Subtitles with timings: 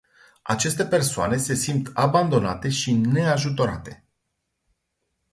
[0.45, 4.03] Aceste persoane se simt abandonate și neajutorate.